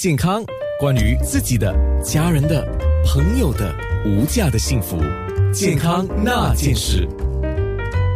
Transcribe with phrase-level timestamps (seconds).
[0.00, 0.44] 健康，
[0.78, 2.64] 关于自己的、家人的、
[3.04, 3.74] 朋友的
[4.06, 4.96] 无价的幸福，
[5.52, 7.04] 健康那件事。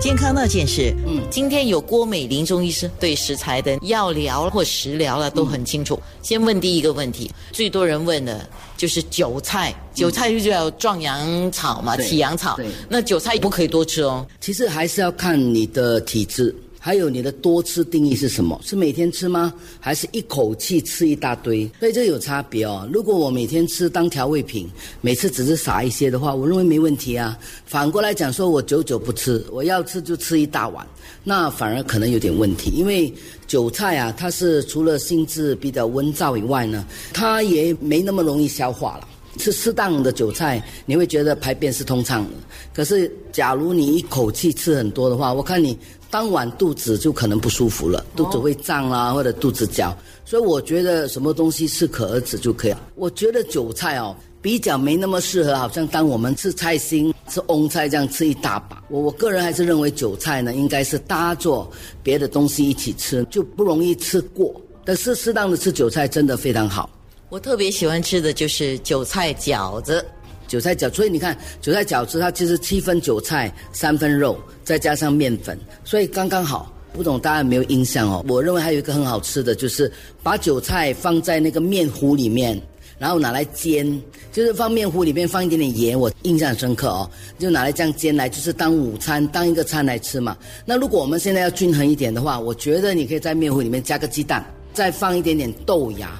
[0.00, 6.00] 健康那件事，嗯，今天有郭美玲中医师对食材的药疗或食疗了都很清楚。
[6.22, 8.48] 先问第一个问题，最多人问的
[8.78, 12.58] 就是韭菜，韭菜就叫壮阳草嘛，起阳草。
[12.88, 14.26] 那韭菜不可以多吃哦。
[14.40, 16.56] 其实还是要看你的体质。
[16.86, 18.60] 还有你的多吃定义是什么？
[18.62, 19.52] 是每天吃吗？
[19.80, 21.68] 还是一口气吃一大堆？
[21.80, 22.88] 所以这有差别哦。
[22.92, 24.70] 如果我每天吃当调味品，
[25.00, 27.36] 每次只是撒一些的话，我认为没问题啊。
[27.64, 30.86] 反过来讲，说我久久不吃，我要吃就吃一大碗，
[31.24, 32.70] 那反而可能有点问题。
[32.70, 33.12] 因为
[33.48, 39.08] 韭菜啊，它是除了性质比较温燥以外呢，它也没那么容易消化了。
[39.36, 42.30] 吃适当的韭菜，你会觉得排便是通畅的。
[42.74, 45.78] 可是，假如你一口气吃很多的话，我看你
[46.10, 49.96] 当晚肚子就可能不舒服了，肚子会胀啦，或者肚子绞。
[50.24, 52.80] 所以，我觉得什么东西适可而止就可以了。
[52.96, 58.82] 我觉得韭菜哦，比较没那么适合，好像当我们吃菜心、吃翁菜这样吃一大把。
[58.88, 61.70] 我我个人还是认为韭菜呢，应该是搭做
[62.02, 64.60] 别的东西一起吃，就不容易吃过。
[64.84, 66.90] 但是，适当的吃韭菜真的非常好。
[67.36, 70.02] 我特别喜欢吃的就是韭菜饺子，
[70.48, 76.72] 韭菜饺，所以你看韭菜饺子，它其实七分韭菜，三分肉，再加上面粉，所以刚刚好。
[76.94, 78.24] 不懂大家有没有印象哦？
[78.26, 82.58] 我认为还有一个很好吃的就是把韭菜放在那个面糊里面，
[82.98, 90.34] 然后拿来煎，就是放面糊里面放一点点盐，我印象深刻哦，就拿来这样煎来，就是当午餐当一个餐来吃嘛。
[90.64, 96.18] 那如果我们现在要均衡一点的话，我觉得你可以在面糊里面加个鸡蛋，再放一点点豆芽。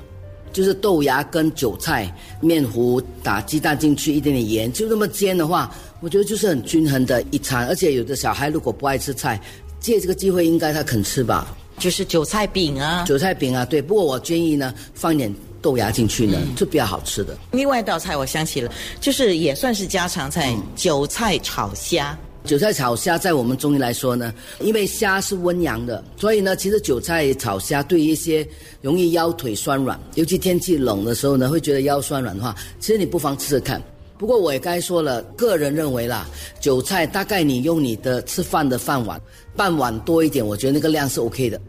[0.56, 7.66] 就是豆芽跟韭菜面糊打鸡蛋进去，一点点盐，就这么煎的话，我觉得就是很均衡的一餐。
[7.66, 9.38] 而且有的小孩如果不爱吃菜，
[9.80, 11.54] 借这个机会应该他肯吃吧。
[11.76, 13.82] 就是韭菜饼啊，韭菜饼啊，对。
[13.82, 17.36] 不过我建议呢，放一点豆芽进去呢，就比较好吃的。
[17.52, 22.18] 另外一道菜我想起了，就是也算是家常菜，韭菜炒虾。
[22.46, 28.46] 韭菜炒虾在我们中医来说呢，因为虾是温阳的，所以呢，其实韭菜炒虾对一些
[28.80, 33.82] 容易腰腿酸软，尤其天气冷的时候呢，会觉得腰酸软的话，其实你不妨吃吃看。
[34.16, 36.26] 不过我也该说了，个人认为啦，
[36.58, 39.20] 韭菜大概你用你的吃饭的饭碗
[39.54, 41.60] 半碗多一点，我觉得那个量是 OK 的。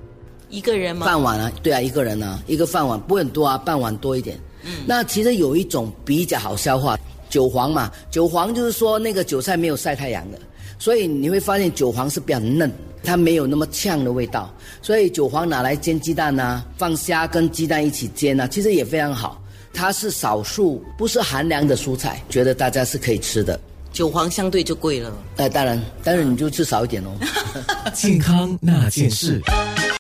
[0.50, 1.06] 一个人吗？
[1.06, 4.40] 半碗啊，对啊，一个人啊，一个饭碗不会很多啊，半碗多一点。
[4.64, 6.98] 嗯，那其实有一种比较好消化，
[7.30, 10.40] 韭黄嘛，韭黄就是说那个韭菜没有晒太阳的。
[10.80, 12.72] 所以你会发现韭黄是比较嫩，
[13.04, 14.54] 它没有那么呛的味道。
[14.82, 19.42] 所以韭黄拿来煎鸡蛋呐，放虾跟鸡蛋一起煎呐，其实也非常好。
[19.74, 23.60] 它是少数不是寒凉的蔬菜，觉得大家是可以吃的。
[23.92, 25.12] 韭黄相对就贵了。
[25.38, 27.10] 哎，当然，当然你就吃少一点哦。
[27.96, 29.42] 健康那件事。